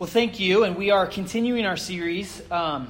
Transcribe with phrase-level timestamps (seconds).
[0.00, 0.64] Well, thank you.
[0.64, 2.88] And we are continuing our series, um,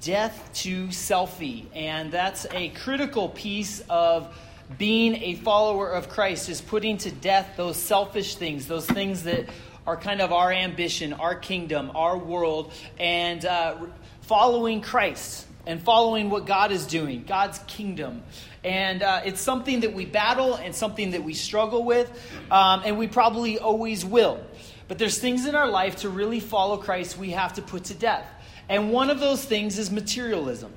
[0.00, 1.66] Death to Selfie.
[1.76, 4.36] And that's a critical piece of
[4.78, 9.48] being a follower of Christ, is putting to death those selfish things, those things that
[9.86, 13.76] are kind of our ambition, our kingdom, our world, and uh,
[14.22, 18.24] following Christ and following what God is doing, God's kingdom.
[18.64, 22.10] And uh, it's something that we battle and something that we struggle with,
[22.50, 24.40] um, and we probably always will.
[24.88, 27.94] But there's things in our life to really follow Christ we have to put to
[27.94, 28.26] death.
[28.68, 30.72] And one of those things is materialism.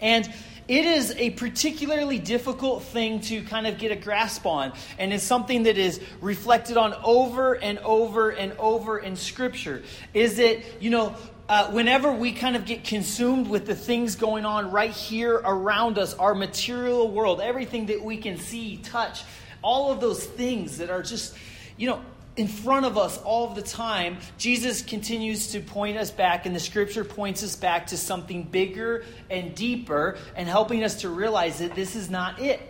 [0.00, 0.30] And
[0.68, 5.22] it is a particularly difficult thing to kind of get a grasp on, and it's
[5.22, 9.84] something that is reflected on over and over and over in Scripture.
[10.12, 11.14] Is that, you know,
[11.48, 15.98] uh, whenever we kind of get consumed with the things going on right here around
[15.98, 19.22] us, our material world, everything that we can see, touch,
[19.62, 21.36] all of those things that are just,
[21.76, 22.02] you know,
[22.36, 26.60] in front of us all the time, Jesus continues to point us back, and the
[26.60, 31.74] scripture points us back to something bigger and deeper and helping us to realize that
[31.74, 32.60] this is not it.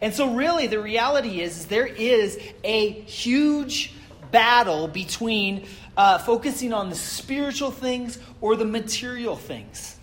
[0.00, 3.92] And so, really, the reality is, is there is a huge
[4.30, 9.96] battle between uh, focusing on the spiritual things or the material things.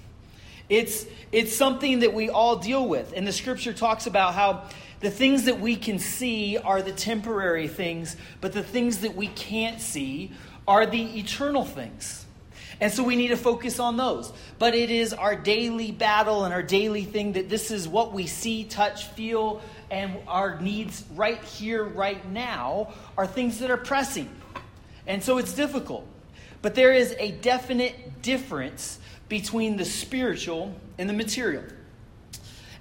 [0.69, 3.13] It's, it's something that we all deal with.
[3.13, 4.69] And the scripture talks about how
[5.01, 9.27] the things that we can see are the temporary things, but the things that we
[9.27, 10.31] can't see
[10.67, 12.25] are the eternal things.
[12.79, 14.33] And so we need to focus on those.
[14.57, 18.25] But it is our daily battle and our daily thing that this is what we
[18.25, 24.29] see, touch, feel, and our needs right here, right now are things that are pressing.
[25.05, 26.07] And so it's difficult.
[26.61, 28.99] But there is a definite difference
[29.29, 31.63] between the spiritual and the material.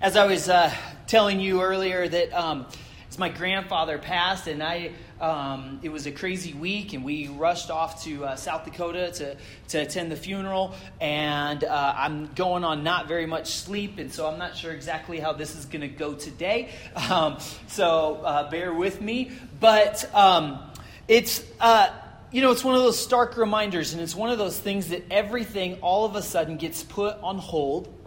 [0.00, 0.72] As I was uh,
[1.10, 2.64] telling you earlier that um,
[3.08, 7.68] as my grandfather passed, and I um, it was a crazy week, and we rushed
[7.68, 9.36] off to uh, South Dakota to,
[9.68, 10.72] to attend the funeral.
[11.00, 15.18] And uh, I'm going on not very much sleep, and so I'm not sure exactly
[15.18, 16.68] how this is going to go today.
[17.10, 19.32] Um, so uh, bear with me.
[19.58, 20.60] But um,
[21.08, 21.90] it's uh,
[22.30, 25.02] you know, it's one of those stark reminders, and it's one of those things that
[25.10, 27.99] everything all of a sudden gets put on hold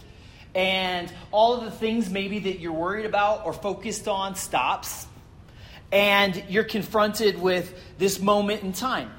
[0.56, 5.08] and all of the things maybe that you're worried about or focused on stops.
[5.91, 9.12] And you're confronted with this moment in time.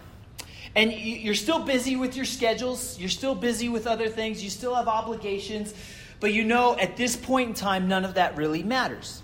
[0.75, 2.99] And you're still busy with your schedules.
[2.99, 4.43] You're still busy with other things.
[4.43, 5.73] You still have obligations.
[6.19, 9.23] But you know at this point in time none of that really matters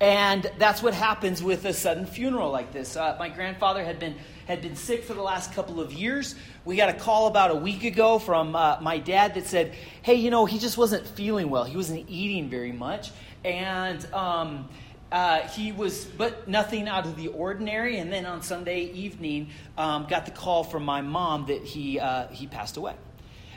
[0.00, 4.14] and that's what happens with a sudden funeral like this uh, my grandfather had been
[4.48, 6.34] had been sick for the last couple of years.
[6.64, 10.14] We got a call about a week ago from uh, my dad that said, hey,
[10.14, 11.64] you know, he just wasn't feeling well.
[11.64, 13.10] He wasn't eating very much.
[13.44, 14.68] And, um,
[15.12, 17.98] uh, he was, but nothing out of the ordinary.
[17.98, 22.28] And then on Sunday evening, um, got the call from my mom that he uh,
[22.28, 22.94] he passed away,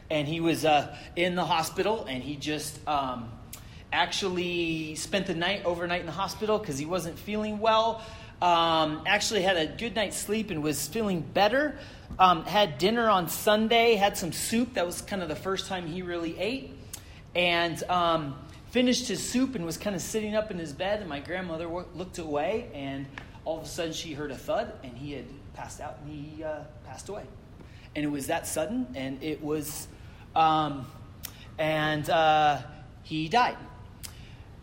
[0.09, 3.29] and he was uh, in the hospital, and he just um,
[3.91, 8.03] actually spent the night overnight in the hospital because he wasn't feeling well.
[8.41, 11.77] Um, actually had a good night's sleep and was feeling better.
[12.17, 14.73] Um, had dinner on Sunday, had some soup.
[14.73, 16.73] That was kind of the first time he really ate.
[17.35, 18.35] And um,
[18.71, 21.01] finished his soup and was kind of sitting up in his bed.
[21.01, 23.05] And my grandmother looked away, and
[23.45, 26.43] all of a sudden she heard a thud, and he had passed out and he
[26.43, 27.23] uh, passed away.
[27.95, 29.87] And it was that sudden, and it was,
[30.35, 30.87] um,
[31.59, 32.61] and uh,
[33.03, 33.57] he died.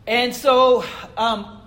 [0.08, 0.86] And so,
[1.18, 1.60] um,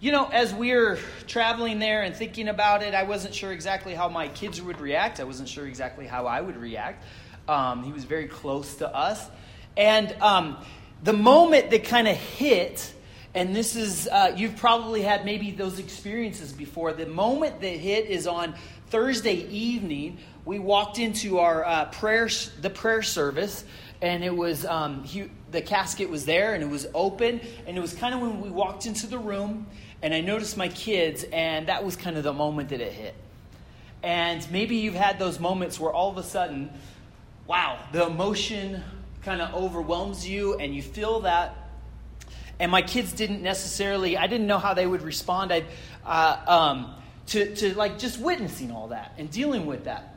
[0.00, 3.92] you know, as we were traveling there and thinking about it, I wasn't sure exactly
[3.92, 5.20] how my kids would react.
[5.20, 7.04] I wasn't sure exactly how I would react.
[7.46, 9.28] Um, he was very close to us.
[9.76, 10.56] And um,
[11.04, 12.94] the moment that kind of hit,
[13.34, 16.94] and this is, uh, you've probably had maybe those experiences before.
[16.94, 18.54] The moment that hit is on
[18.88, 20.16] Thursday evening.
[20.46, 23.64] We walked into our uh, prayer, the prayer service,
[24.00, 27.80] and it was um, he, the casket was there, and it was open, and it
[27.80, 29.66] was kind of when we walked into the room
[30.02, 33.14] and I noticed my kids, and that was kind of the moment that it hit.
[34.02, 36.70] And maybe you've had those moments where all of a sudden,
[37.46, 38.82] wow, the emotion
[39.22, 41.56] kind of overwhelms you, and you feel that.
[42.58, 45.64] And my kids didn't necessarily, I didn't know how they would respond I,
[46.04, 46.94] uh, um,
[47.28, 50.14] to, to like just witnessing all that and dealing with that.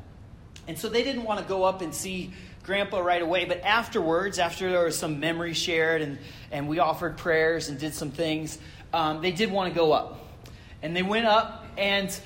[0.68, 2.32] And so they didn't want to go up and see
[2.64, 6.18] grandpa right away, but afterwards, after there was some memory shared and,
[6.52, 8.58] and we offered prayers and did some things,
[8.94, 10.28] um, they did want to go up.
[10.82, 12.18] And they went up, and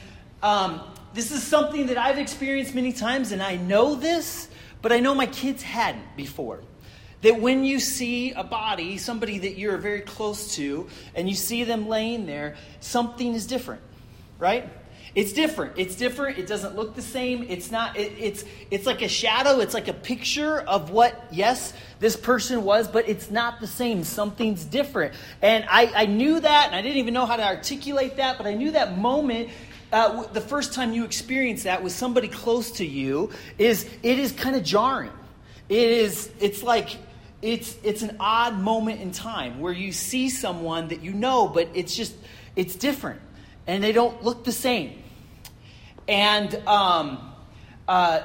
[0.41, 0.81] um,
[1.13, 4.47] this is something that I've experienced many times, and I know this,
[4.81, 6.61] but I know my kids hadn't before.
[7.21, 11.63] That when you see a body, somebody that you're very close to, and you see
[11.63, 13.81] them laying there, something is different,
[14.39, 14.69] right?
[15.15, 15.73] It's different.
[15.77, 16.39] It's different.
[16.39, 17.45] It doesn't look the same.
[17.47, 19.59] It's not, it, it's, it's like a shadow.
[19.59, 24.03] It's like a picture of what, yes, this person was, but it's not the same.
[24.03, 25.13] Something's different.
[25.41, 28.47] And I, I knew that, and I didn't even know how to articulate that, but
[28.47, 29.49] I knew that moment
[29.93, 34.31] uh, the first time you experience that with somebody close to you is it is
[34.31, 35.11] kind of jarring.
[35.69, 36.97] It is it's like
[37.43, 41.69] it's it's an odd moment in time where you see someone that you know, but
[41.75, 42.15] it's just
[42.55, 43.21] it's different
[43.67, 45.02] and they don't look the same.
[46.07, 47.33] And um,
[47.87, 48.21] uh,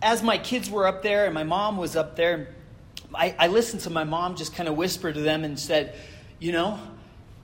[0.00, 2.54] as my kids were up there and my mom was up there,
[3.14, 5.96] I, I listened to my mom just kind of whisper to them and said,
[6.38, 6.78] You know,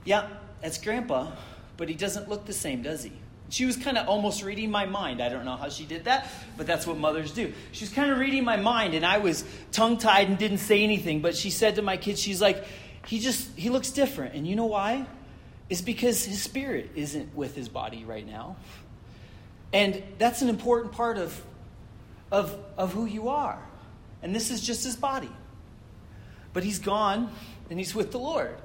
[0.05, 0.27] yeah,
[0.61, 1.31] that's grandpa,
[1.77, 3.11] but he doesn't look the same, does he?
[3.49, 5.21] She was kind of almost reading my mind.
[5.21, 7.51] I don't know how she did that, but that's what mothers do.
[7.73, 9.43] She was kind of reading my mind, and I was
[9.73, 11.21] tongue tied and didn't say anything.
[11.21, 12.63] But she said to my kids, She's like,
[13.07, 14.35] he just, he looks different.
[14.35, 15.05] And you know why?
[15.69, 18.57] It's because his spirit isn't with his body right now.
[19.73, 21.41] And that's an important part of,
[22.31, 23.59] of, of who you are.
[24.21, 25.31] And this is just his body.
[26.53, 27.31] But he's gone
[27.69, 28.57] and he's with the Lord.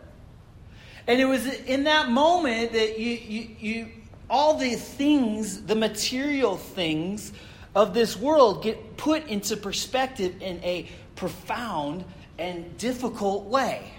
[1.07, 3.89] And it was in that moment that you, you, you
[4.29, 7.33] all the things, the material things
[7.75, 12.05] of this world get put into perspective in a profound
[12.39, 13.93] and difficult way,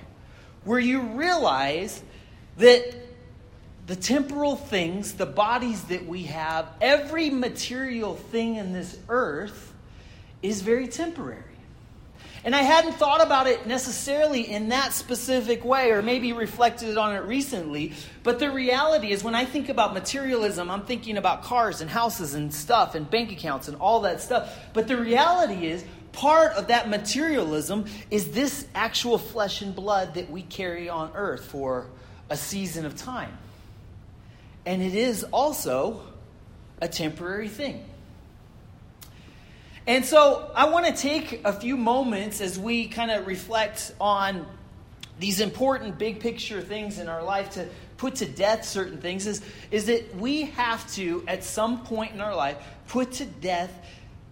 [0.66, 2.04] where you realize
[2.58, 3.07] that
[3.88, 9.74] the temporal things, the bodies that we have, every material thing in this earth
[10.44, 11.44] is very temporary.
[12.44, 17.16] And I hadn't thought about it necessarily in that specific way, or maybe reflected on
[17.16, 17.94] it recently.
[18.24, 22.34] But the reality is, when I think about materialism, I'm thinking about cars and houses
[22.34, 24.54] and stuff and bank accounts and all that stuff.
[24.74, 30.30] But the reality is, part of that materialism is this actual flesh and blood that
[30.30, 31.88] we carry on earth for
[32.30, 33.38] a season of time.
[34.68, 36.02] And it is also
[36.82, 37.86] a temporary thing.
[39.88, 44.46] And so I want to take a few moments as we kind of reflect on
[45.20, 49.42] these important big picture things in our life to put to death certain things is,
[49.72, 52.58] is that we have to, at some point in our life,
[52.90, 53.72] put to death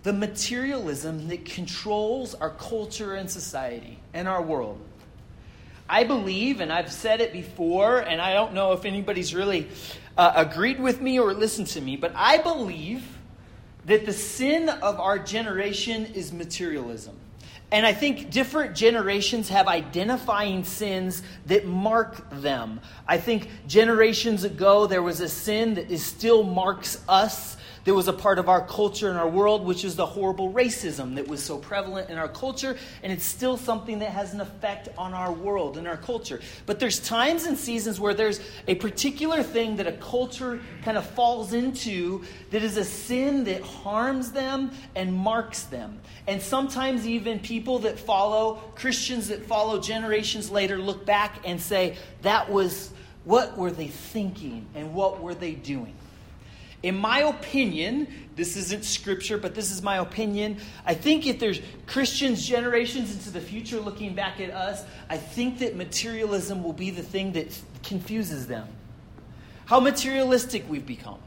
[0.03, 4.81] the materialism that controls our culture and society and our world.
[5.87, 9.67] I believe, and I've said it before, and I don't know if anybody's really
[10.17, 13.05] uh, agreed with me or listened to me, but I believe
[13.85, 17.15] that the sin of our generation is materialism.
[17.71, 22.79] And I think different generations have identifying sins that mark them.
[23.07, 27.54] I think generations ago there was a sin that is still marks us
[27.85, 31.15] that was a part of our culture and our world, which is the horrible racism
[31.15, 34.89] that was so prevalent in our culture, and it's still something that has an effect
[34.97, 36.41] on our world and our culture.
[36.65, 41.05] But there's times and seasons where there's a particular thing that a culture kind of
[41.11, 45.99] falls into that is a sin that harms them and marks them.
[46.27, 51.97] And sometimes even people that follow, Christians that follow generations later, look back and say,
[52.23, 52.91] that was,
[53.25, 55.93] what were they thinking and what were they doing?
[56.83, 60.57] In my opinion, this isn't scripture, but this is my opinion.
[60.85, 65.59] I think if there's Christians generations into the future looking back at us, I think
[65.59, 68.67] that materialism will be the thing that confuses them.
[69.65, 71.19] How materialistic we've become.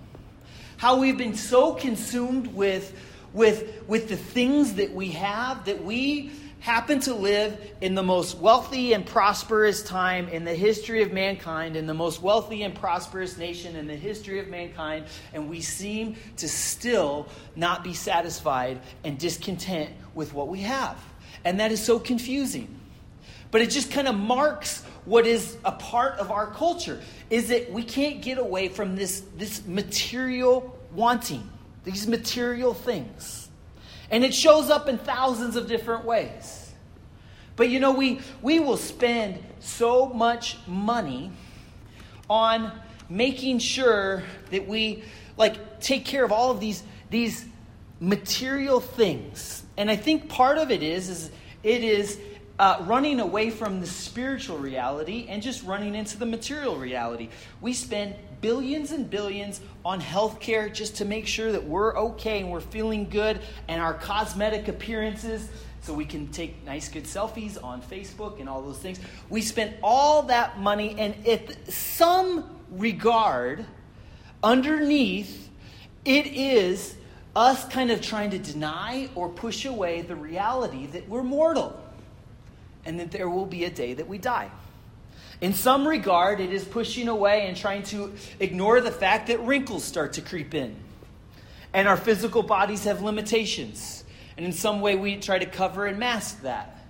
[0.76, 2.96] How we've been so consumed with,
[3.32, 8.36] with, with the things that we have that we happen to live in the most
[8.38, 13.38] wealthy and prosperous time in the history of mankind, in the most wealthy and prosperous
[13.38, 19.18] nation in the history of mankind, and we seem to still not be satisfied and
[19.18, 20.98] discontent with what we have.
[21.44, 22.74] And that is so confusing.
[23.50, 27.00] But it just kind of marks what is a part of our culture
[27.30, 31.48] is that we can't get away from this, this material wanting,
[31.84, 33.37] these material things.
[34.10, 36.72] And it shows up in thousands of different ways.
[37.56, 41.32] But you know, we, we will spend so much money
[42.30, 42.72] on
[43.08, 45.02] making sure that we
[45.36, 47.46] like take care of all of these, these
[48.00, 49.62] material things.
[49.76, 51.30] And I think part of it is, is
[51.62, 52.18] it is
[52.58, 57.28] uh, running away from the spiritual reality and just running into the material reality.
[57.60, 62.50] We spend billions and billions on healthcare just to make sure that we're okay and
[62.50, 65.48] we're feeling good and our cosmetic appearances
[65.82, 68.98] so we can take nice good selfies on Facebook and all those things.
[69.30, 73.64] We spend all that money and at some regard
[74.42, 75.48] underneath
[76.04, 76.96] it is
[77.36, 81.78] us kind of trying to deny or push away the reality that we're mortal
[82.88, 84.50] and that there will be a day that we die.
[85.42, 89.84] In some regard, it is pushing away and trying to ignore the fact that wrinkles
[89.84, 90.74] start to creep in.
[91.74, 94.04] And our physical bodies have limitations.
[94.38, 96.82] And in some way, we try to cover and mask that.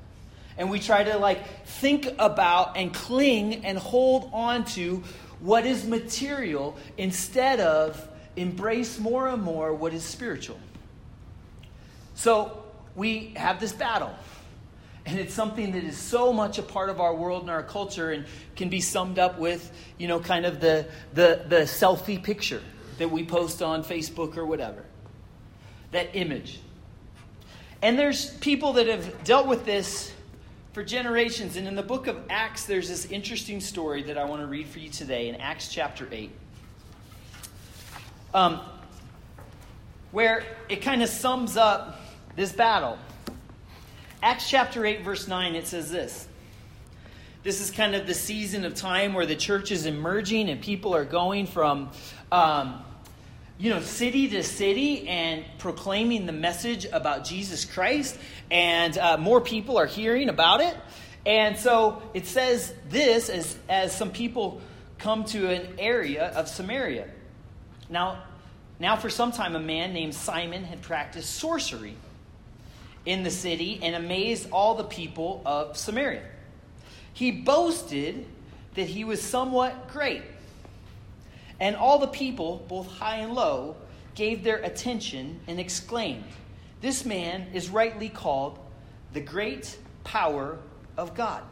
[0.56, 5.02] And we try to like think about and cling and hold on to
[5.40, 10.60] what is material instead of embrace more and more what is spiritual.
[12.14, 12.62] So
[12.94, 14.14] we have this battle.
[15.08, 18.10] And it's something that is so much a part of our world and our culture
[18.10, 22.60] and can be summed up with, you know, kind of the, the, the selfie picture
[22.98, 24.84] that we post on Facebook or whatever.
[25.92, 26.60] That image.
[27.80, 30.12] And there's people that have dealt with this
[30.74, 31.56] for generations.
[31.56, 34.68] And in the book of Acts, there's this interesting story that I want to read
[34.68, 36.30] for you today in Acts chapter 8.
[38.34, 38.60] Um,
[40.12, 41.98] where it kind of sums up
[42.36, 42.98] this battle.
[44.20, 46.26] Acts chapter 8, verse 9, it says this.
[47.44, 50.92] This is kind of the season of time where the church is emerging and people
[50.92, 51.90] are going from,
[52.32, 52.82] um,
[53.58, 58.18] you know, city to city and proclaiming the message about Jesus Christ.
[58.50, 60.76] And uh, more people are hearing about it.
[61.24, 64.60] And so it says this as, as some people
[64.98, 67.06] come to an area of Samaria.
[67.88, 68.24] Now,
[68.80, 71.94] now, for some time, a man named Simon had practiced sorcery
[73.08, 76.22] in the city and amazed all the people of Samaria.
[77.14, 78.26] He boasted
[78.74, 80.22] that he was somewhat great.
[81.58, 83.76] And all the people, both high and low,
[84.14, 86.24] gave their attention and exclaimed,
[86.82, 88.58] This man is rightly called
[89.14, 90.58] the great power
[90.98, 91.42] of God.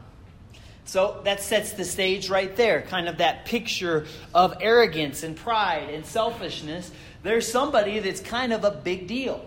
[0.84, 5.88] So that sets the stage right there, kind of that picture of arrogance and pride
[5.90, 6.92] and selfishness.
[7.22, 9.44] There's somebody that's kind of a big deal.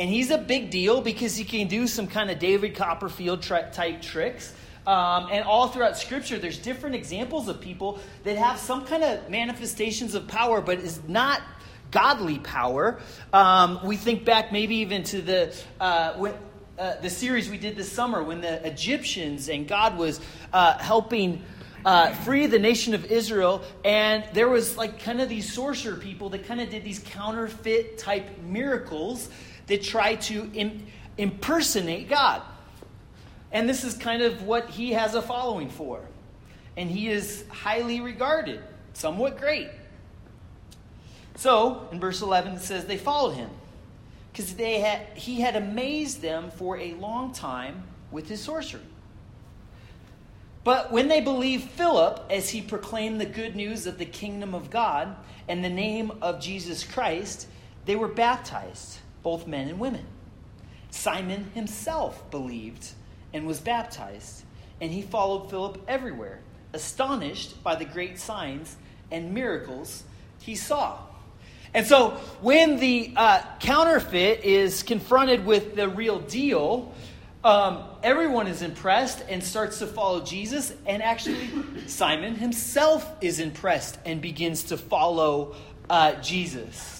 [0.00, 4.00] And he's a big deal because he can do some kind of David Copperfield type
[4.00, 4.54] tricks.
[4.86, 9.28] Um, and all throughout Scripture, there's different examples of people that have some kind of
[9.28, 11.42] manifestations of power, but is not
[11.90, 12.98] godly power.
[13.34, 16.32] Um, we think back maybe even to the uh, when,
[16.78, 20.18] uh, the series we did this summer when the Egyptians and God was
[20.54, 21.44] uh, helping.
[21.82, 26.28] Uh, free the nation of Israel, and there was like kind of these sorcerer people
[26.28, 29.30] that kind of did these counterfeit type miracles
[29.70, 30.84] that try to Im-
[31.16, 32.42] impersonate God.
[33.52, 36.00] And this is kind of what he has a following for.
[36.76, 38.60] And he is highly regarded,
[38.94, 39.68] somewhat great.
[41.36, 43.50] So, in verse 11, it says, They followed him
[44.32, 48.82] because they he had amazed them for a long time with his sorcery.
[50.64, 54.68] But when they believed Philip as he proclaimed the good news of the kingdom of
[54.68, 55.16] God
[55.48, 57.46] and the name of Jesus Christ,
[57.86, 60.06] they were baptized both men and women.
[60.90, 62.90] Simon himself believed
[63.32, 64.42] and was baptized,
[64.80, 66.40] and he followed Philip everywhere,
[66.72, 68.76] astonished by the great signs
[69.10, 70.04] and miracles
[70.40, 70.98] he saw.
[71.72, 72.10] And so,
[72.40, 76.92] when the uh, counterfeit is confronted with the real deal,
[77.44, 80.74] um, everyone is impressed and starts to follow Jesus.
[80.84, 81.48] And actually,
[81.86, 85.54] Simon himself is impressed and begins to follow
[85.88, 86.99] uh, Jesus.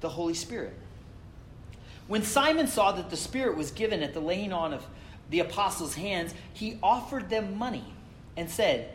[0.00, 0.74] the Holy Spirit.
[2.08, 4.84] When Simon saw that the Spirit was given at the laying on of
[5.30, 7.84] the apostles' hands, he offered them money
[8.36, 8.90] and said,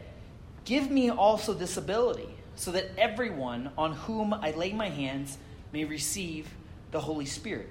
[0.65, 5.37] Give me also this ability, so that everyone on whom I lay my hands
[5.71, 6.49] may receive
[6.91, 7.69] the Holy Spirit.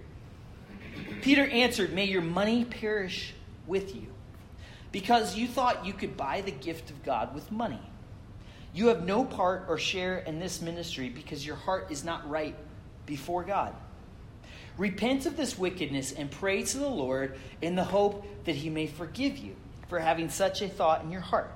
[1.22, 3.34] Peter answered, May your money perish
[3.66, 4.06] with you,
[4.92, 7.80] because you thought you could buy the gift of God with money.
[8.72, 12.56] You have no part or share in this ministry because your heart is not right
[13.06, 13.74] before God.
[14.76, 18.86] Repent of this wickedness and pray to the Lord in the hope that he may
[18.86, 19.54] forgive you
[19.88, 21.52] for having such a thought in your heart.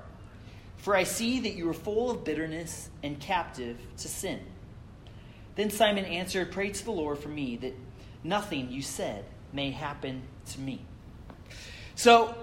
[0.77, 4.39] For I see that you are full of bitterness and captive to sin.
[5.55, 7.73] Then Simon answered, Pray to the Lord for me that
[8.23, 10.81] nothing you said may happen to me.
[11.95, 12.33] So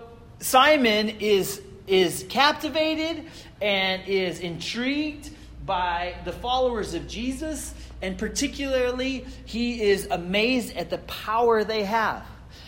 [0.40, 3.24] Simon is, is captivated
[3.62, 5.30] and is intrigued
[5.64, 7.72] by the followers of Jesus
[8.02, 12.24] and particularly, he is amazed at the power they have.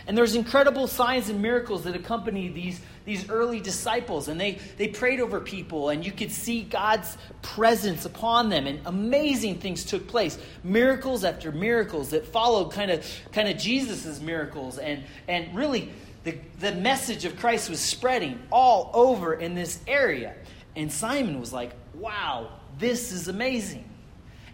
[0.06, 4.28] And there's incredible signs and miracles that accompany these, these early disciples.
[4.28, 8.66] And they, they prayed over people, and you could see God's presence upon them.
[8.66, 10.38] And amazing things took place.
[10.64, 14.78] Miracles after miracles that followed kind of kind of Jesus' miracles.
[14.78, 15.90] And, and really,
[16.24, 20.34] the, the message of Christ was spreading all over in this area.
[20.74, 23.84] And Simon was like, wow, this is amazing.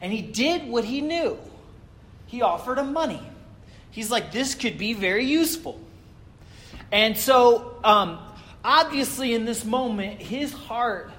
[0.05, 1.39] And he did what he knew.
[2.27, 3.23] He offered him money.
[3.91, 5.81] He's like, this could be very useful.
[6.93, 8.19] And so, um,
[8.63, 11.11] obviously, in this moment, his heart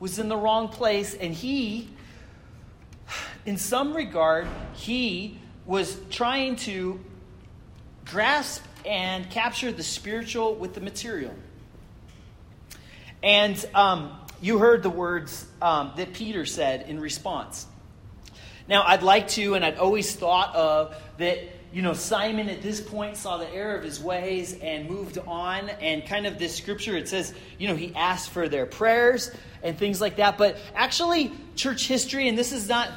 [0.00, 1.90] was in the wrong place, and he,
[3.44, 6.98] in some regard, he was trying to
[8.06, 11.34] grasp and capture the spiritual with the material.
[13.22, 17.66] And um, you heard the words um, that Peter said in response.
[18.68, 21.38] Now, I'd like to, and I'd always thought of that
[21.74, 25.68] you know, Simon at this point saw the error of his ways and moved on.
[25.68, 29.76] And kind of this scripture, it says, you know, he asked for their prayers and
[29.76, 30.38] things like that.
[30.38, 32.90] But actually, church history, and this is not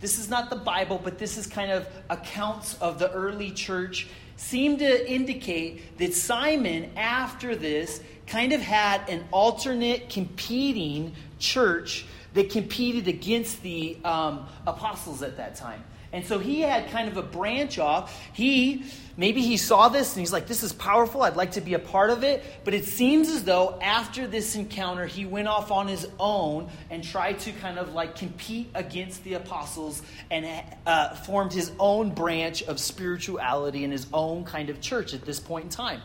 [0.00, 4.08] this is not the Bible, but this is kind of accounts of the early church,
[4.34, 12.50] seem to indicate that Simon, after this, kind of had an alternate competing church that
[12.50, 15.84] competed against the um, apostles at that time.
[16.14, 18.22] And so he had kind of a branch off.
[18.34, 18.84] He,
[19.16, 21.22] maybe he saw this and he's like, this is powerful.
[21.22, 22.44] I'd like to be a part of it.
[22.64, 27.02] But it seems as though after this encounter, he went off on his own and
[27.02, 30.46] tried to kind of like compete against the apostles and
[30.86, 35.40] uh, formed his own branch of spirituality and his own kind of church at this
[35.40, 36.02] point in time.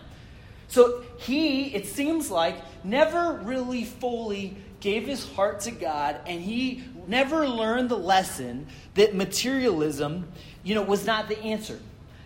[0.70, 4.58] So he, it seems like, never really fully
[4.88, 10.26] gave his heart to God and he never learned the lesson that materialism,
[10.64, 11.78] you know, was not the answer.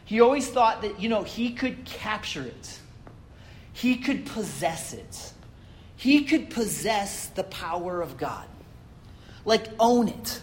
[0.05, 2.79] He always thought that, you know, he could capture it.
[3.73, 5.33] He could possess it.
[5.95, 8.45] He could possess the power of God.
[9.43, 10.39] Like own it.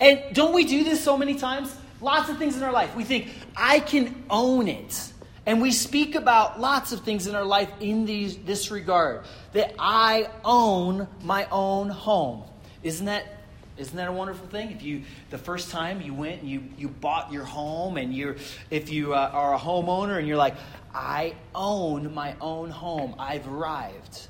[0.00, 1.76] And don't we do this so many times?
[2.00, 2.96] Lots of things in our life.
[2.96, 5.11] We think, I can own it.
[5.44, 9.74] And we speak about lots of things in our life in these, this regard that
[9.78, 12.44] I own my own home.
[12.82, 13.38] Isn't that
[13.78, 14.70] isn't that a wonderful thing?
[14.70, 18.36] If you the first time you went and you you bought your home and you're
[18.70, 20.56] if you uh, are a homeowner and you're like
[20.94, 23.14] I own my own home.
[23.18, 24.28] I've arrived.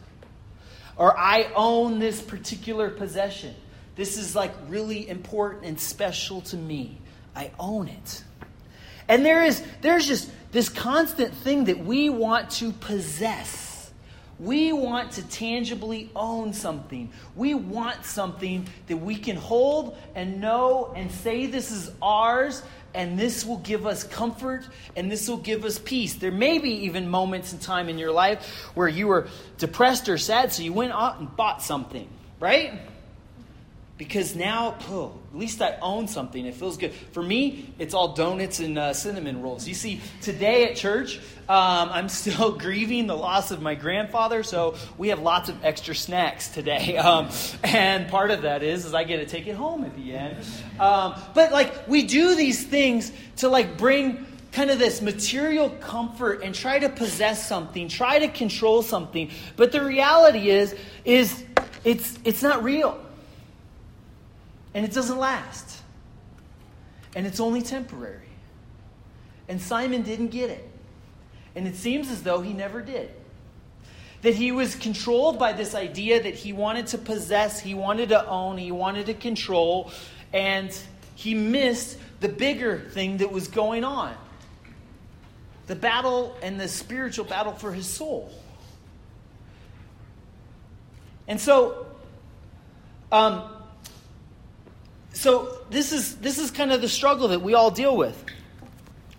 [0.97, 3.55] Or I own this particular possession.
[3.97, 6.99] This is like really important and special to me.
[7.35, 8.23] I own it.
[9.09, 13.91] And there is there's just this constant thing that we want to possess.
[14.39, 17.11] We want to tangibly own something.
[17.37, 22.63] We want something that we can hold and know and say this is ours,
[22.95, 26.15] and this will give us comfort and this will give us peace.
[26.15, 30.19] There may be even moments in time in your life where you were depressed or
[30.19, 32.09] sad, so you went out and bought something,
[32.41, 32.81] right?
[34.03, 36.45] Because now, oh, at least I own something.
[36.45, 36.93] It feels good.
[37.13, 39.69] For me, it's all donuts and uh, cinnamon rolls.
[39.69, 44.75] You see, today at church, um, I'm still grieving the loss of my grandfather, so
[44.99, 46.99] we have lots of extra snacks today.
[47.13, 47.31] Um,
[47.65, 50.37] and part of that is, is I get to take it home at the end.
[50.79, 56.43] Um, but like, we do these things to like bring kind of this material comfort
[56.43, 59.31] and try to possess something, try to control something.
[59.57, 61.45] But the reality is, is
[61.85, 63.01] it's it's not real.
[64.75, 65.83] And it doesn't last.
[67.15, 68.29] And it's only temporary.
[69.49, 70.69] And Simon didn't get it.
[71.55, 73.11] And it seems as though he never did.
[74.23, 78.27] That he was controlled by this idea that he wanted to possess, he wanted to
[78.27, 79.91] own, he wanted to control,
[80.33, 80.75] and
[81.15, 84.15] he missed the bigger thing that was going on
[85.67, 88.31] the battle and the spiritual battle for his soul.
[91.29, 91.87] And so,
[93.11, 93.49] um,
[95.23, 98.25] so this is this is kind of the struggle that we all deal with.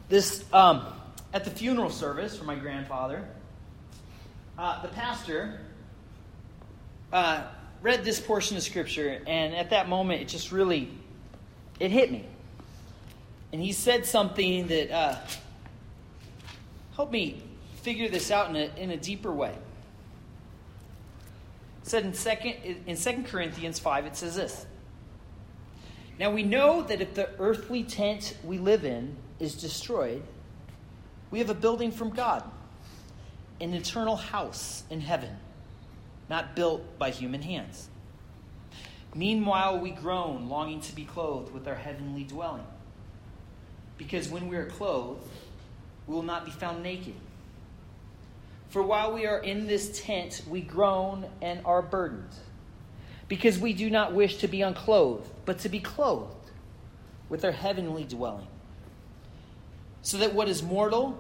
[0.09, 0.85] This um,
[1.33, 3.23] at the funeral service for my grandfather,
[4.57, 5.61] uh, the pastor
[7.13, 7.43] uh,
[7.81, 10.91] read this portion of scripture, and at that moment, it just really
[11.79, 12.25] it hit me.
[13.53, 15.15] And he said something that uh,
[16.97, 17.41] helped me
[17.75, 19.55] figure this out in a, in a deeper way.
[21.81, 22.55] It said in second
[22.87, 24.65] in Second Corinthians five, it says this.
[26.19, 30.23] Now we know that if the earthly tent we live in is destroyed,
[31.31, 32.43] we have a building from God,
[33.59, 35.35] an eternal house in heaven,
[36.29, 37.89] not built by human hands.
[39.15, 42.65] Meanwhile, we groan, longing to be clothed with our heavenly dwelling.
[43.97, 45.27] Because when we are clothed,
[46.07, 47.15] we will not be found naked.
[48.69, 52.33] For while we are in this tent, we groan and are burdened,
[53.33, 56.51] because we do not wish to be unclothed, but to be clothed
[57.29, 58.45] with our heavenly dwelling,
[60.03, 61.17] so that what is mortal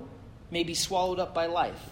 [0.51, 1.89] may be swallowed up by life.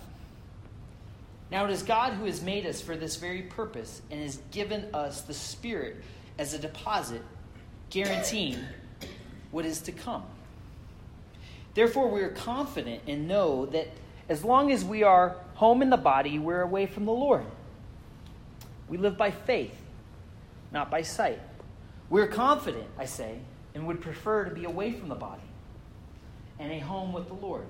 [1.49, 4.93] Now it is God who has made us for this very purpose and has given
[4.93, 5.95] us the Spirit
[6.37, 7.23] as a deposit,
[7.89, 8.59] guaranteeing
[9.49, 10.23] what is to come.
[11.73, 13.87] Therefore, we are confident and know that
[14.29, 17.45] as long as we are home in the body, we're away from the Lord.
[18.87, 19.80] We live by faith,
[20.71, 21.39] not by sight.
[22.09, 23.39] We're confident, I say,
[23.73, 25.41] and would prefer to be away from the body
[26.59, 27.65] and a home with the Lord.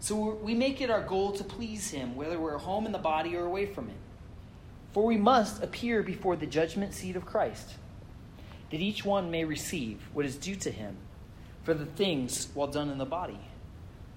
[0.00, 3.36] So we make it our goal to please Him, whether we're home in the body
[3.36, 3.96] or away from it.
[4.92, 7.74] For we must appear before the judgment seat of Christ,
[8.70, 10.96] that each one may receive what is due to him
[11.64, 13.38] for the things well done in the body,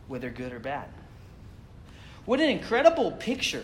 [0.07, 0.89] whether good or bad.
[2.25, 3.63] What an incredible picture.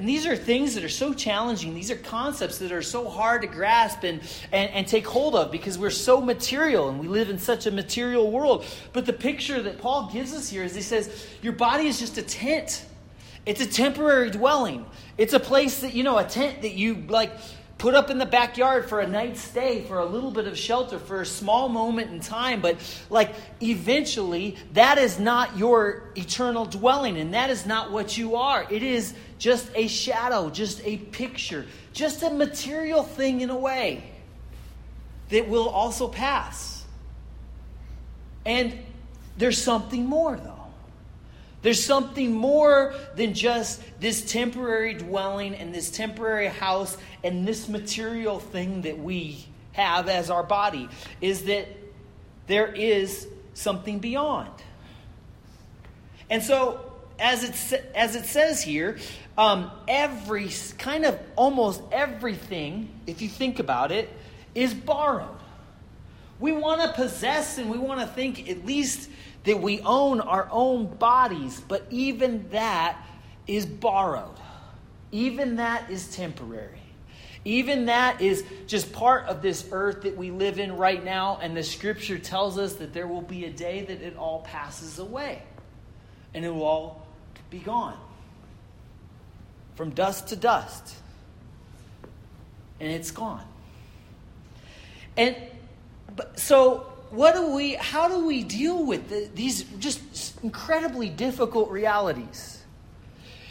[0.00, 1.74] And these are things that are so challenging.
[1.74, 5.52] These are concepts that are so hard to grasp and, and, and take hold of
[5.52, 8.64] because we're so material and we live in such a material world.
[8.94, 12.16] But the picture that Paul gives us here is he says, Your body is just
[12.16, 12.82] a tent,
[13.44, 14.86] it's a temporary dwelling.
[15.18, 17.32] It's a place that, you know, a tent that you like
[17.80, 20.98] put up in the backyard for a night's stay, for a little bit of shelter,
[20.98, 22.60] for a small moment in time.
[22.60, 22.76] But,
[23.08, 28.66] like, eventually, that is not your eternal dwelling, and that is not what you are.
[28.70, 31.64] It is just a shadow, just a picture,
[31.94, 34.04] just a material thing in a way
[35.30, 36.84] that will also pass.
[38.44, 38.78] And
[39.38, 40.59] there's something more, though.
[41.62, 48.40] There's something more than just this temporary dwelling and this temporary house and this material
[48.40, 50.88] thing that we have as our body.
[51.20, 51.68] Is that
[52.46, 54.50] there is something beyond.
[56.30, 56.80] And so,
[57.18, 58.98] as it, as it says here,
[59.36, 64.08] um, every kind of almost everything, if you think about it,
[64.54, 65.28] is borrowed.
[66.38, 69.10] We want to possess and we want to think at least
[69.44, 72.96] that we own our own bodies, but even that
[73.46, 74.36] is borrowed.
[75.12, 76.80] Even that is temporary.
[77.44, 81.56] Even that is just part of this earth that we live in right now, and
[81.56, 85.42] the scripture tells us that there will be a day that it all passes away
[86.34, 87.06] and it will all
[87.48, 87.96] be gone.
[89.74, 90.94] From dust to dust.
[92.78, 93.44] And it's gone.
[95.16, 95.36] And
[96.36, 102.62] so what do we, how do we deal with the, these just incredibly difficult realities?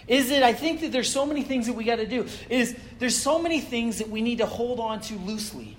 [0.08, 2.26] Is it, I think that there's so many things that we got to do.
[2.50, 5.78] Is there's so many things that we need to hold on to loosely.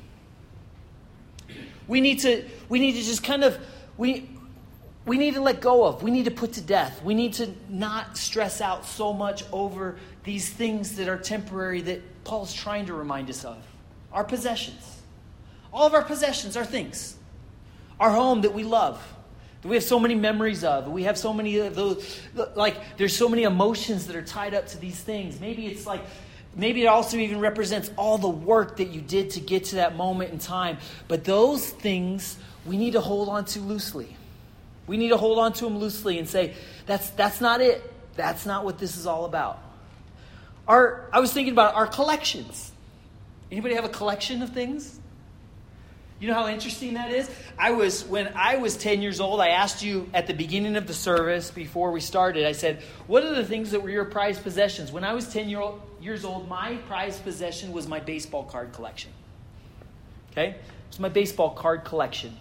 [1.89, 3.59] We need to, we need to just kind of,
[3.97, 4.31] we,
[5.07, 6.03] we need to let go of.
[6.03, 7.03] We need to put to death.
[7.03, 12.25] We need to not stress out so much over these things that are temporary that
[12.25, 13.57] Paul's trying to remind us of.
[14.13, 15.01] Our possessions.
[15.73, 17.17] All of our possessions are things
[18.01, 19.01] our home that we love,
[19.63, 20.89] that we have so many memories of.
[20.89, 22.21] We have so many of those,
[22.57, 25.39] like, there's so many emotions that are tied up to these things.
[25.39, 26.03] Maybe it's like,
[26.57, 29.95] maybe it also even represents all the work that you did to get to that
[29.95, 30.79] moment in time.
[31.07, 34.17] But those things we need to hold on to loosely.
[34.87, 36.55] We need to hold on to them loosely and say,
[36.87, 37.83] that's, that's not it.
[38.17, 39.63] That's not what this is all about.
[40.67, 42.73] Our, I was thinking about our collections.
[43.51, 45.00] Anybody have a collection of things?
[46.21, 47.31] You know how interesting that is?
[47.59, 50.87] I was when I was 10 years old, I asked you at the beginning of
[50.87, 54.43] the service before we started, I said, "What are the things that were your prized
[54.43, 58.45] possessions?" When I was 10 year old, years old, my prized possession was my baseball
[58.45, 59.13] card collection.
[60.33, 60.49] Okay?
[60.49, 60.57] It
[60.91, 62.37] was my baseball card collection.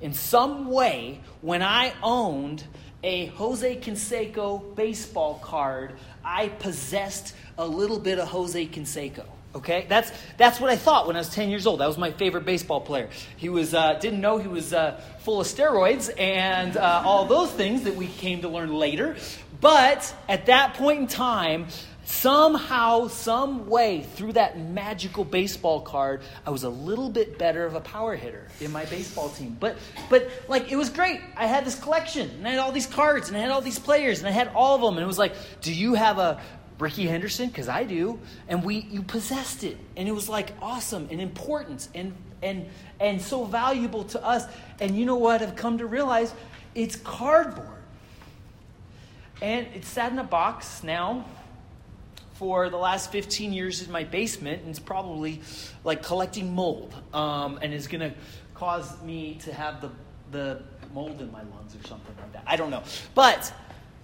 [0.00, 2.62] In some way, when I owned
[3.02, 5.94] a Jose Canseco baseball card,
[6.24, 9.24] I possessed a little bit of Jose Canseco.
[9.54, 11.78] Okay, that's that's what I thought when I was 10 years old.
[11.80, 13.08] That was my favorite baseball player.
[13.36, 17.52] He was uh, didn't know he was uh, full of steroids and uh, all those
[17.52, 19.16] things that we came to learn later.
[19.60, 21.68] But at that point in time,
[22.04, 27.74] somehow, some way, through that magical baseball card, I was a little bit better of
[27.74, 29.56] a power hitter in my baseball team.
[29.58, 29.78] But
[30.10, 31.20] but like it was great.
[31.36, 33.78] I had this collection and I had all these cards and I had all these
[33.78, 34.94] players and I had all of them.
[34.94, 36.40] And it was like, do you have a
[36.78, 41.08] Rickey Henderson because I do, and we you possessed it, and it was like awesome
[41.10, 42.68] and important and and
[43.00, 44.44] and so valuable to us.
[44.80, 45.42] And you know what?
[45.42, 46.34] I've come to realize
[46.74, 47.68] it's cardboard,
[49.40, 51.24] and it's sat in a box now
[52.34, 55.40] for the last 15 years in my basement, and it's probably
[55.84, 58.12] like collecting mold, um, and is going to
[58.54, 59.90] cause me to have the
[60.32, 60.60] the
[60.92, 62.42] mold in my lungs or something like that.
[62.46, 62.82] I don't know.
[63.14, 63.52] But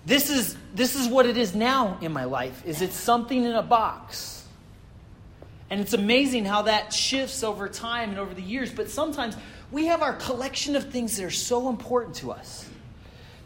[0.07, 3.53] this is this is what it is now in my life is it's something in
[3.53, 4.39] a box.
[5.69, 9.37] And it's amazing how that shifts over time and over the years, but sometimes
[9.71, 12.69] we have our collection of things that are so important to us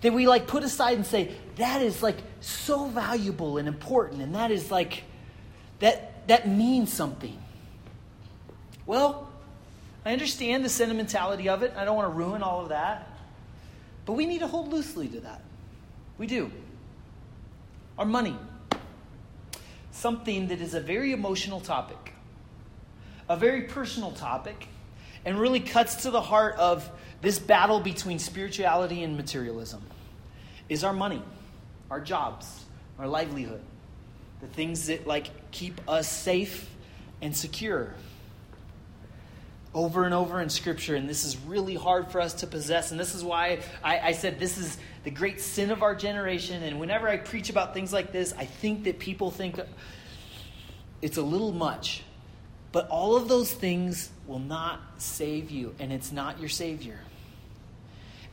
[0.00, 4.34] that we like put aside and say that is like so valuable and important and
[4.34, 5.04] that is like
[5.80, 7.38] that that means something.
[8.86, 9.28] Well
[10.06, 11.72] i understand the sentimentality of it.
[11.76, 13.10] I don't want to ruin all of that.
[14.06, 15.40] But we need to hold loosely to that
[16.18, 16.50] we do.
[17.98, 18.36] Our money.
[19.90, 22.12] Something that is a very emotional topic.
[23.28, 24.68] A very personal topic
[25.24, 26.88] and really cuts to the heart of
[27.22, 29.82] this battle between spirituality and materialism
[30.68, 31.22] is our money,
[31.90, 32.64] our jobs,
[32.98, 33.62] our livelihood,
[34.40, 36.68] the things that like keep us safe
[37.22, 37.94] and secure.
[39.74, 42.92] Over and over in Scripture, and this is really hard for us to possess.
[42.92, 46.62] And this is why I, I said this is the great sin of our generation.
[46.62, 49.58] And whenever I preach about things like this, I think that people think
[51.02, 52.04] it's a little much.
[52.70, 57.00] But all of those things will not save you, and it's not your Savior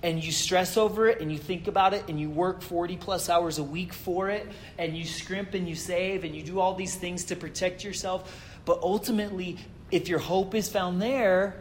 [0.03, 3.29] and you stress over it and you think about it and you work 40 plus
[3.29, 6.73] hours a week for it and you scrimp and you save and you do all
[6.73, 8.59] these things to protect yourself.
[8.65, 9.57] But ultimately,
[9.91, 11.55] if your hope is found there,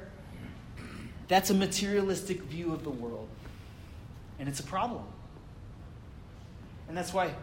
[1.28, 3.28] that's a materialistic view of the world.
[4.38, 5.04] And it's a problem.
[6.88, 7.34] And that's why,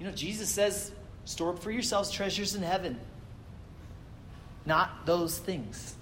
[0.00, 0.90] you know, Jesus says,
[1.24, 2.98] store up for yourselves treasures in heaven,
[4.64, 5.94] not those things.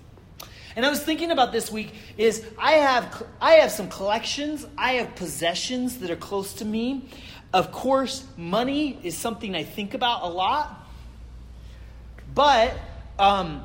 [0.77, 4.95] And I was thinking about this week is I have I have some collections, I
[4.95, 7.09] have possessions that are close to me.
[7.53, 10.85] Of course, money is something I think about a lot.
[12.35, 12.77] But
[13.19, 13.65] um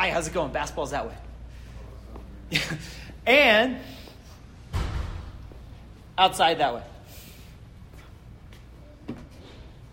[0.00, 0.50] Hi, how's it going?
[0.50, 2.58] Basketball's that way.
[3.26, 3.76] and
[6.16, 6.82] outside that way.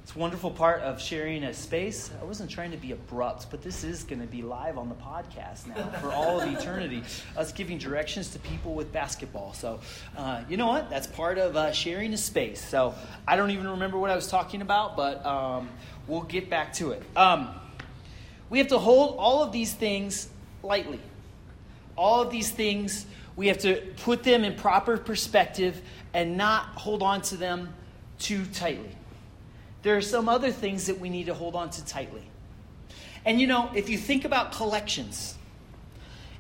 [0.04, 2.10] It's a wonderful part of sharing a space.
[2.22, 4.96] I wasn't trying to be abrupt, but this is going to be live on the
[4.96, 7.04] podcast now for all of eternity.
[7.36, 9.52] Us giving directions to people with basketball.
[9.52, 9.82] So,
[10.16, 10.90] uh, you know what?
[10.90, 12.64] That's part of uh, sharing a space.
[12.64, 12.96] So,
[13.28, 15.68] I don't even remember what I was talking about, but um,
[16.08, 17.04] we'll get back to it.
[17.18, 17.54] Um,
[18.50, 20.30] we have to hold all of these things
[20.64, 21.00] lightly.
[21.96, 23.06] All of these things,
[23.36, 25.82] we have to put them in proper perspective
[26.14, 27.74] and not hold on to them
[28.20, 28.98] too tightly
[29.88, 32.24] there are some other things that we need to hold on to tightly.
[33.26, 35.38] And you know, if you think about collections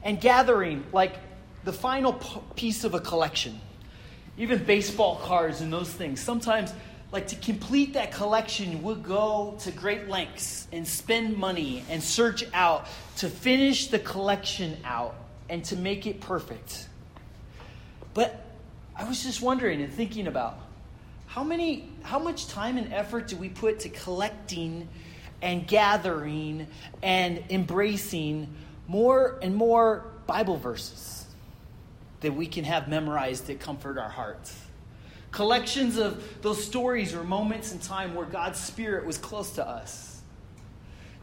[0.04, 1.16] and gathering, like
[1.64, 2.14] the final
[2.58, 3.62] piece of a collection,
[4.38, 6.74] even baseball cards and those things, sometimes,
[7.12, 12.44] like to complete that collection, we'll go to great lengths and spend money and search
[12.54, 15.16] out to finish the collection out
[15.50, 16.88] and to make it perfect.
[18.14, 18.44] But
[18.96, 20.60] I was just wondering and thinking about
[21.28, 24.90] how many how much time and effort do we put to collecting
[25.42, 26.68] and gathering
[27.04, 28.54] and embracing
[28.88, 31.26] more and more Bible verses
[32.22, 34.67] that we can have memorized that comfort our hearts?
[35.38, 40.20] Collections of those stories or moments in time where God's Spirit was close to us.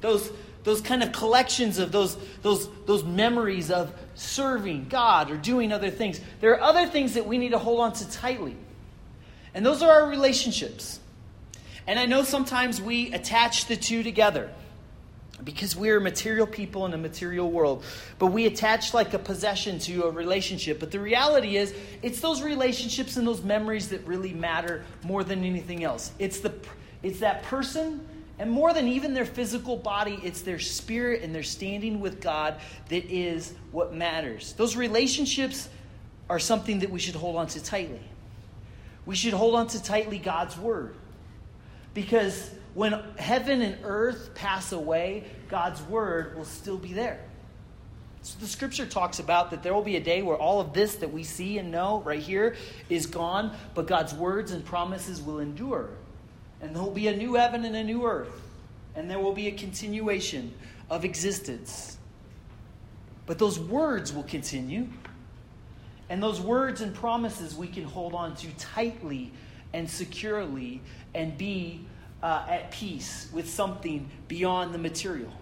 [0.03, 0.31] Those,
[0.63, 5.91] those kind of collections of those, those, those memories of serving God or doing other
[5.91, 6.21] things.
[6.41, 8.55] There are other things that we need to hold on to tightly.
[9.53, 11.01] And those are our relationships.
[11.85, 14.49] And I know sometimes we attach the two together
[15.43, 17.85] because we're material people in a material world.
[18.19, 20.79] But we attach like a possession to a relationship.
[20.79, 25.45] But the reality is, it's those relationships and those memories that really matter more than
[25.45, 26.13] anything else.
[26.19, 26.55] It's, the,
[27.03, 28.07] it's that person,
[28.39, 32.57] and more than even their physical body, it's their spirit and their standing with God
[32.89, 34.53] that is what matters.
[34.53, 35.69] Those relationships
[36.31, 38.01] are something that we should hold on to tightly
[39.07, 40.95] we should hold on to tightly God's word.
[41.93, 47.21] Because when heaven and earth pass away, God's word will still be there.
[48.23, 50.97] So the scripture talks about that there will be a day where all of this
[50.97, 52.57] that we see and know right here
[52.89, 55.91] is gone, but God's words and promises will endure.
[56.63, 58.41] And there will be a new heaven and a new earth.
[58.97, 60.55] And there will be a continuation
[60.89, 61.99] of existence.
[63.27, 64.89] But those words will continue.
[66.09, 69.33] And those words and promises we can hold on to tightly
[69.75, 70.81] and securely
[71.15, 71.85] and be
[72.25, 75.33] uh, at peace with something beyond the material.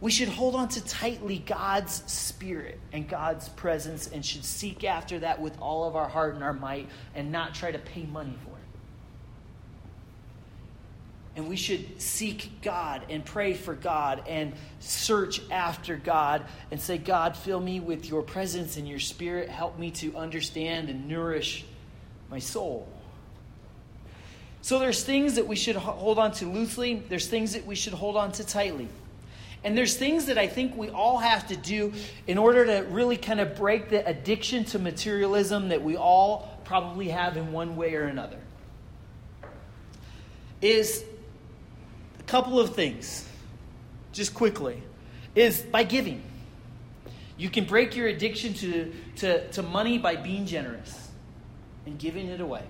[0.00, 5.20] We should hold on to tightly God's Spirit and God's presence and should seek after
[5.20, 8.36] that with all of our heart and our might and not try to pay money
[8.44, 8.58] for it.
[11.38, 16.98] and we should seek God and pray for God and search after God and say,
[16.98, 19.48] God, fill me with your presence and your spirit.
[19.48, 21.64] Help me to understand and nourish
[22.28, 22.88] my soul.
[24.62, 27.92] So there's things that we should hold on to loosely, there's things that we should
[27.92, 28.88] hold on to tightly.
[29.64, 31.92] And there's things that I think we all have to do
[32.26, 37.08] in order to really kind of break the addiction to materialism that we all probably
[37.08, 38.38] have in one way or another.
[40.60, 41.04] Is
[42.18, 43.28] a couple of things,
[44.12, 44.82] just quickly,
[45.34, 46.22] is by giving.
[47.36, 51.10] You can break your addiction to, to, to money by being generous
[51.86, 52.64] and giving it away.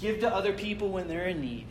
[0.00, 1.66] Give to other people when they're in need.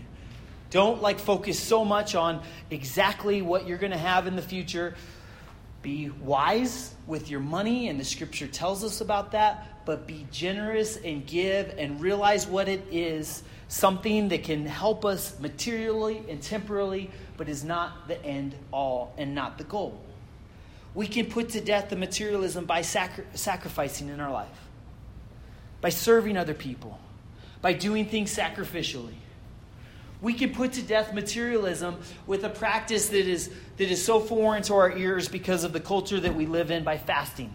[0.70, 4.96] Don't like focus so much on exactly what you're going to have in the future.
[5.82, 10.98] Be wise with your money, and the scripture tells us about that, but be generous
[10.98, 17.10] and give and realize what it is something that can help us materially and temporally,
[17.38, 20.00] but is not the end all and not the goal.
[20.96, 24.68] We can put to death the materialism by sacri- sacrificing in our life,
[25.82, 27.00] by serving other people,
[27.62, 29.16] by doing things sacrificially.
[30.22, 34.64] We can put to death materialism with a practice that is, that is so foreign
[34.64, 37.54] to our ears because of the culture that we live in by fasting.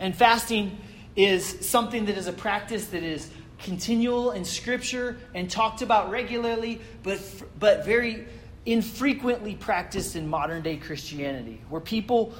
[0.00, 0.78] And fasting
[1.16, 6.80] is something that is a practice that is continual in Scripture and talked about regularly,
[7.02, 7.20] but,
[7.58, 8.26] but very
[8.66, 12.34] infrequently practiced in modern day Christianity, where people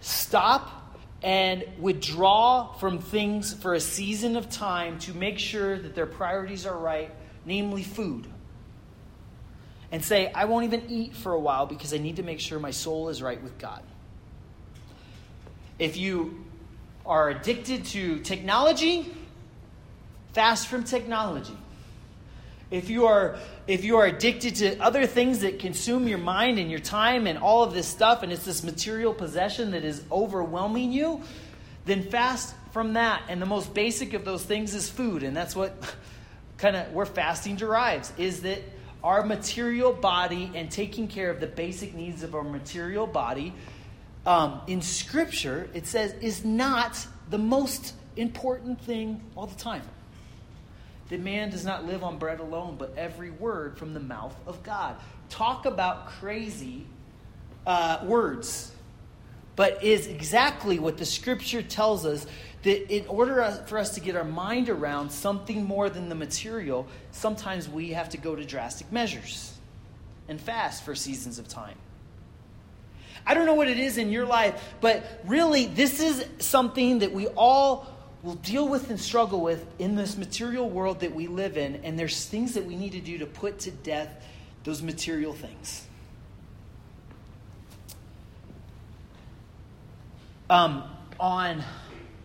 [0.00, 0.77] stop
[1.22, 6.66] and withdraw from things for a season of time to make sure that their priorities
[6.66, 7.10] are right,
[7.44, 8.26] namely food.
[9.90, 12.60] And say, I won't even eat for a while because I need to make sure
[12.60, 13.82] my soul is right with God.
[15.78, 16.44] If you
[17.06, 19.10] are addicted to technology,
[20.32, 21.56] Fast from technology.
[22.70, 26.70] If you are if you are addicted to other things that consume your mind and
[26.70, 30.92] your time and all of this stuff and it's this material possession that is overwhelming
[30.92, 31.22] you,
[31.86, 33.22] then fast from that.
[33.28, 35.74] And the most basic of those things is food, and that's what
[36.58, 38.62] kind of where fasting derives is that
[39.02, 43.54] our material body and taking care of the basic needs of our material body
[44.26, 49.82] um, in scripture it says is not the most important thing all the time
[51.08, 54.62] that man does not live on bread alone, but every word from the mouth of
[54.62, 54.96] God.
[55.30, 56.86] Talk about crazy
[57.66, 58.72] uh, words,
[59.56, 62.26] but is exactly what the scripture tells us
[62.62, 66.86] that in order for us to get our mind around something more than the material,
[67.12, 69.54] sometimes we have to go to drastic measures
[70.28, 71.76] and fast for seasons of time.
[73.26, 77.12] I don't know what it is in your life, but really, this is something that
[77.12, 77.86] we all
[78.22, 81.98] will deal with and struggle with in this material world that we live in, and
[81.98, 84.24] there's things that we need to do to put to death
[84.64, 85.86] those material things.
[90.50, 90.84] Um,
[91.20, 91.62] on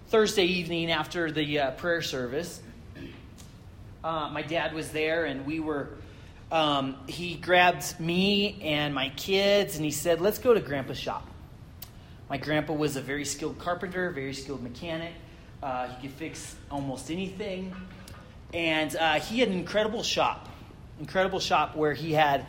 [0.07, 2.61] Thursday evening after the uh, prayer service,
[4.03, 5.89] uh, my dad was there, and we were.
[6.51, 11.27] Um, he grabbed me and my kids, and he said, "Let's go to Grandpa's shop."
[12.29, 15.13] My grandpa was a very skilled carpenter, very skilled mechanic.
[15.63, 17.73] Uh, he could fix almost anything.
[18.53, 20.49] And uh, he had an incredible shop,
[20.99, 22.45] incredible shop where he had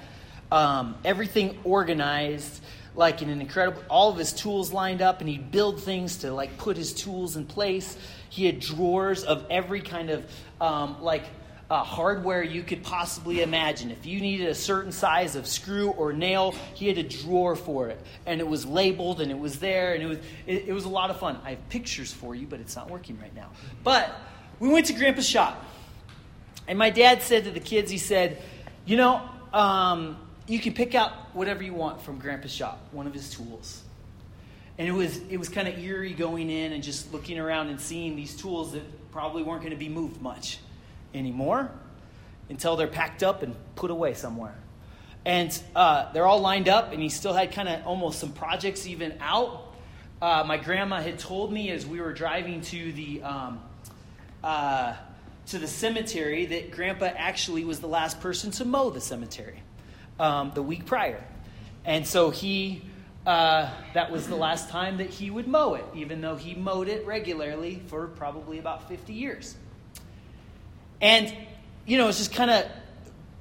[0.50, 2.60] um, everything organized,
[2.96, 6.32] like in an incredible, all of his tools lined up, and he'd build things to
[6.32, 7.96] like put his tools in place.
[8.30, 10.28] He had drawers of every kind of
[10.60, 11.22] um, like
[11.74, 13.90] uh, hardware you could possibly imagine.
[13.90, 17.88] If you needed a certain size of screw or nail, he had a drawer for
[17.88, 20.84] it, and it was labeled and it was there, and it was it, it was
[20.84, 21.36] a lot of fun.
[21.44, 23.50] I have pictures for you, but it's not working right now.
[23.82, 24.14] But
[24.60, 25.64] we went to Grandpa's shop,
[26.68, 28.40] and my dad said to the kids, he said,
[28.86, 33.12] "You know, um, you can pick out whatever you want from Grandpa's shop, one of
[33.12, 33.82] his tools."
[34.78, 37.80] And it was it was kind of eerie going in and just looking around and
[37.80, 40.60] seeing these tools that probably weren't going to be moved much
[41.14, 41.70] anymore
[42.48, 44.54] until they're packed up and put away somewhere.
[45.24, 48.86] And uh, they're all lined up, and he still had kind of almost some projects
[48.86, 49.74] even out.
[50.20, 53.60] Uh, my grandma had told me as we were driving to the um,
[54.42, 54.94] uh,
[55.46, 59.62] to the cemetery that Grandpa actually was the last person to mow the cemetery
[60.18, 61.22] um, the week prior,
[61.84, 62.82] and so he
[63.26, 66.88] uh, that was the last time that he would mow it, even though he mowed
[66.88, 69.56] it regularly for probably about fifty years.
[71.00, 71.34] And,
[71.86, 72.66] you know, it's just kind of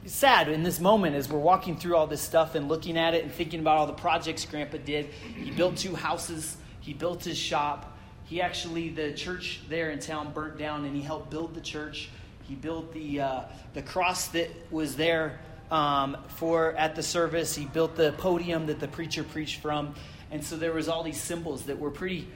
[0.05, 3.23] sad in this moment as we're walking through all this stuff and looking at it
[3.23, 5.05] and thinking about all the projects Grandpa did.
[5.05, 7.97] He built two houses, he built his shop.
[8.25, 12.09] He actually, the church there in town burnt down and he helped build the church.
[12.43, 13.41] He built the, uh,
[13.73, 15.39] the cross that was there
[15.71, 17.55] um, for at the service.
[17.55, 19.95] He built the podium that the preacher preached from.
[20.31, 22.27] And so there was all these symbols that were pretty,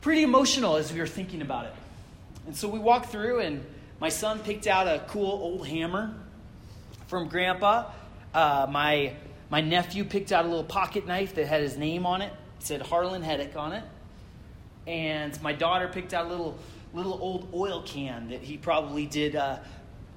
[0.00, 1.74] pretty emotional as we were thinking about it.
[2.46, 3.64] And so we walked through, and
[4.00, 6.14] my son picked out a cool old hammer
[7.08, 7.90] from Grandpa.
[8.32, 9.14] Uh, my,
[9.50, 12.32] my nephew picked out a little pocket knife that had his name on it.
[12.60, 13.84] It said Harlan Heddick on it.
[14.86, 16.56] And my daughter picked out a little,
[16.94, 19.58] little old oil can that he probably did uh,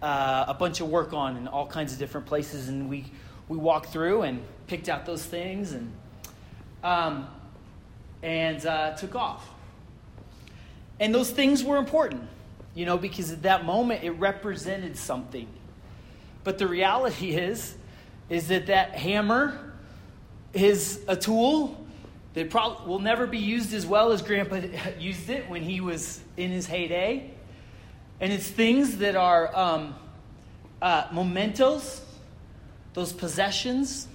[0.01, 2.69] uh, a bunch of work on in all kinds of different places.
[2.69, 3.05] And we,
[3.47, 5.91] we walked through and picked out those things and,
[6.83, 7.27] um,
[8.21, 9.49] and uh, took off.
[10.99, 12.27] And those things were important,
[12.73, 15.47] you know, because at that moment it represented something.
[16.43, 17.75] But the reality is,
[18.29, 19.73] is that that hammer
[20.53, 21.77] is a tool
[22.33, 24.61] that probably will never be used as well as Grandpa
[24.99, 27.31] used it when he was in his heyday.
[28.19, 29.95] And it's things that are um,
[30.81, 32.05] uh, mementos,
[32.93, 34.07] those possessions.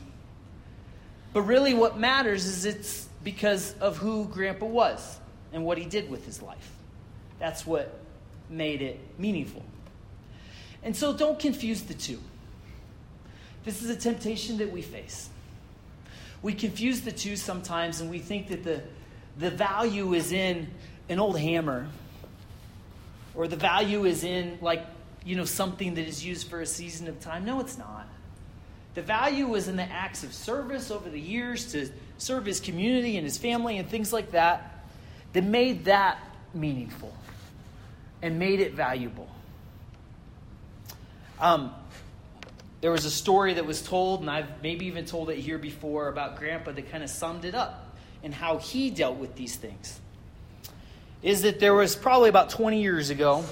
[1.33, 5.19] But really, what matters is it's because of who Grandpa was
[5.53, 6.73] and what he did with his life.
[7.39, 7.99] That's what
[8.49, 9.65] made it meaningful.
[10.83, 12.21] And so don't confuse the two.
[13.65, 15.29] This is a temptation that we face.
[16.43, 18.83] We confuse the two sometimes and we think that the,
[19.39, 20.69] the value is in
[21.09, 21.89] an old hammer
[23.35, 24.85] or the value is in like
[25.25, 28.09] you know something that is used for a season of time no it's not
[28.95, 31.89] the value was in the acts of service over the years to
[32.19, 34.85] serve his community and his family and things like that
[35.33, 36.19] that made that
[36.55, 37.13] meaningful
[38.23, 39.29] and made it valuable.
[41.39, 41.75] Um,
[42.81, 46.09] there was a story that was told, and I've maybe even told it here before
[46.09, 50.01] about Grandpa that kind of summed it up and how he dealt with these things.
[51.23, 53.45] Is that there was probably about 20 years ago,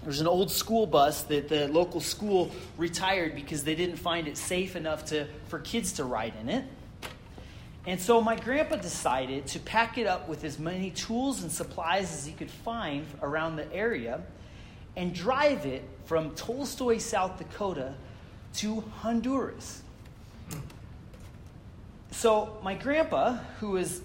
[0.00, 4.28] there was an old school bus that the local school retired because they didn't find
[4.28, 6.64] it safe enough to, for kids to ride in it.
[7.86, 12.12] And so my grandpa decided to pack it up with as many tools and supplies
[12.12, 14.20] as he could find around the area
[14.96, 17.94] and drive it from Tolstoy, South Dakota
[18.54, 19.82] to Honduras.
[22.10, 24.02] So my grandpa, who was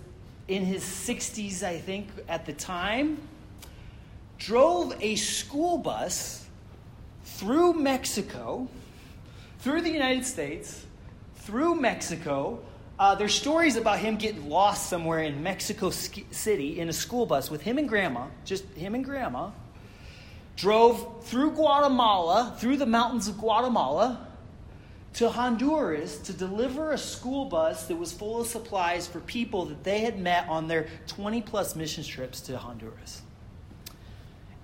[0.47, 3.17] in his 60s, I think, at the time,
[4.38, 6.45] drove a school bus
[7.23, 8.67] through Mexico,
[9.59, 10.86] through the United States,
[11.38, 12.59] through Mexico,
[12.98, 17.52] uh, there's stories about him getting lost somewhere in Mexico City in a school bus
[17.52, 19.52] with him and grandma, just him and grandma.
[20.56, 24.26] Drove through Guatemala, through the mountains of Guatemala,
[25.16, 29.84] to Honduras to deliver a school bus that was full of supplies for people that
[29.84, 33.22] they had met on their 20 plus mission trips to Honduras.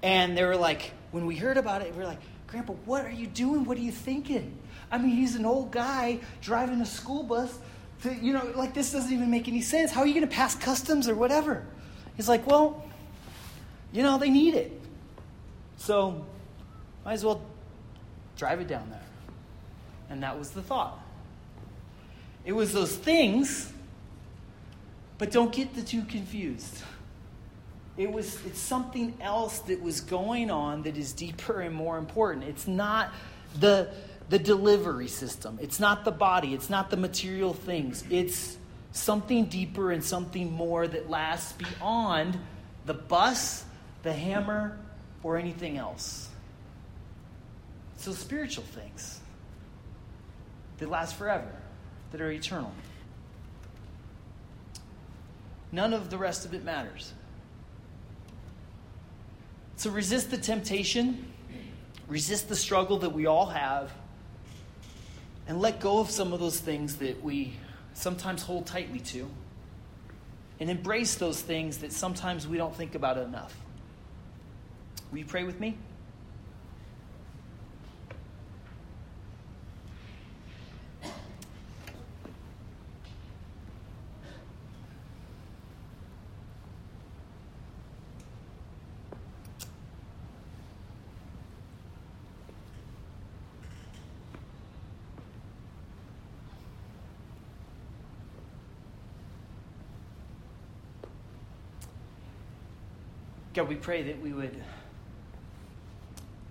[0.04, 3.12] And they were like, when we heard about it, we were like, Grandpa, what are
[3.12, 3.64] you doing?
[3.64, 4.58] What are you thinking?
[4.92, 7.58] I mean, he's an old guy driving a school bus
[8.04, 9.92] to, you know, like this doesn't even make any sense.
[9.92, 11.66] How are you going to pass customs or whatever?
[12.16, 12.84] He's like, well,
[13.92, 14.80] you know, they need it.
[15.78, 16.26] So
[17.06, 17.42] might as well
[18.38, 19.00] drive it down there.
[20.10, 21.00] And that was the thought.
[22.44, 23.72] It was those things,
[25.18, 26.82] but don't get the two confused.
[27.98, 32.46] It was it's something else that was going on that is deeper and more important.
[32.46, 33.12] It's not
[33.60, 33.90] the
[34.32, 35.60] the delivery system.
[35.62, 38.06] It's not the body, it's not the material things.
[38.10, 38.58] It's
[38.94, 42.40] something deeper and something more that lasts beyond
[42.86, 43.66] the bus,
[44.04, 44.80] the hammer,
[45.22, 46.30] or anything else.
[47.98, 49.20] So, spiritual things
[50.78, 51.52] that last forever,
[52.14, 52.72] that are eternal.
[55.74, 57.14] None of the rest of it matters.
[59.76, 61.34] So, resist the temptation,
[62.08, 63.92] resist the struggle that we all have
[65.52, 67.52] and let go of some of those things that we
[67.94, 69.30] sometimes hold tightly to
[70.62, 73.54] and embrace those things that sometimes we don't think about enough.
[75.12, 75.78] Will you pray with me?
[103.62, 104.60] God, we pray that we would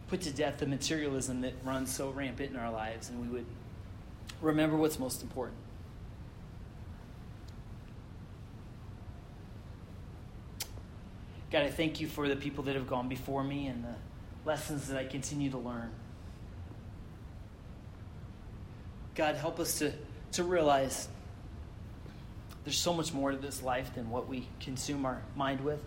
[0.07, 3.47] put to death the materialism that runs so rampant in our lives and we would
[4.41, 5.57] remember what's most important.
[11.51, 13.95] God, I thank you for the people that have gone before me and the
[14.49, 15.91] lessons that I continue to learn.
[19.17, 19.93] God, help us to,
[20.31, 21.09] to realize
[22.63, 25.81] there's so much more to this life than what we consume our mind with.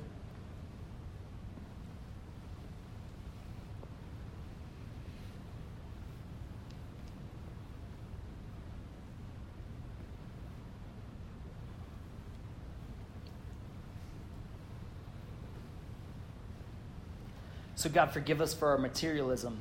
[17.84, 19.60] So, God, forgive us for our materialism.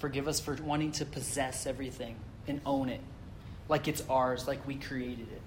[0.00, 2.16] Forgive us for wanting to possess everything
[2.48, 3.00] and own it
[3.68, 5.40] like it's ours, like we created it.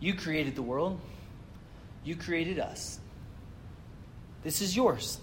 [0.00, 0.98] You created the world,
[2.02, 2.98] you created us.
[4.42, 5.18] This is yours.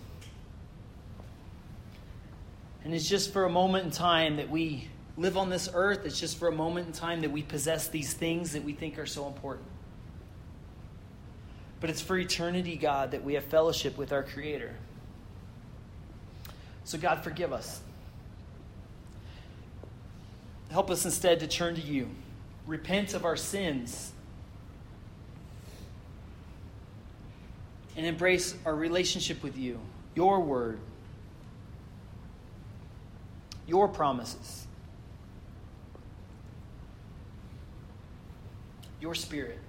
[2.83, 6.05] And it's just for a moment in time that we live on this earth.
[6.05, 8.99] It's just for a moment in time that we possess these things that we think
[8.99, 9.65] are so important.
[11.79, 14.75] But it's for eternity, God, that we have fellowship with our Creator.
[16.89, 17.81] So, God, forgive us.
[20.71, 22.09] Help us instead to turn to you,
[22.65, 24.11] repent of our sins,
[27.95, 29.79] and embrace our relationship with you,
[30.15, 30.79] your word,
[33.67, 34.65] your promises,
[38.99, 39.59] your spirit.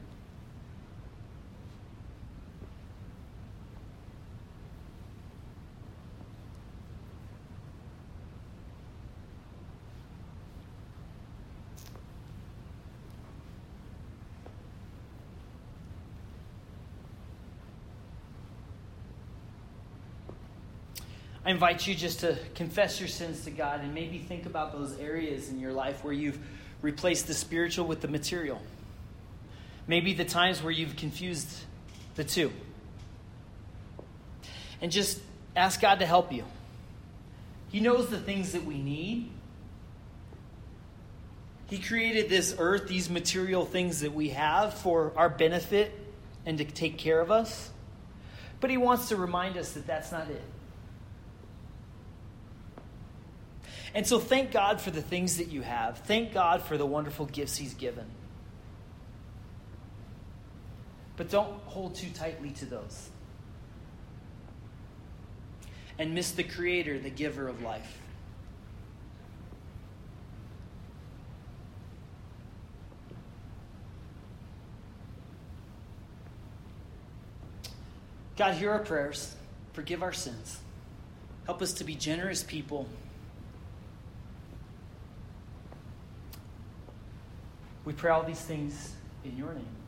[21.45, 24.99] I invite you just to confess your sins to God and maybe think about those
[24.99, 26.39] areas in your life where you've
[26.83, 28.61] replaced the spiritual with the material.
[29.87, 31.49] Maybe the times where you've confused
[32.15, 32.53] the two.
[34.83, 35.21] And just
[35.57, 36.45] ask God to help you.
[37.71, 39.31] He knows the things that we need.
[41.69, 45.93] He created this earth, these material things that we have for our benefit
[46.45, 47.71] and to take care of us.
[48.61, 50.43] But He wants to remind us that that's not it.
[53.95, 55.99] And so thank God for the things that you have.
[55.99, 58.07] Thank God for the wonderful gifts He's given.
[61.17, 63.11] But don't hold too tightly to those.
[65.99, 67.99] And miss the Creator, the giver of life.
[78.37, 79.35] God, hear our prayers.
[79.75, 80.59] Forgive our sins.
[81.45, 82.89] Help us to be generous people
[87.91, 88.93] We pray all these things
[89.25, 89.80] in your name.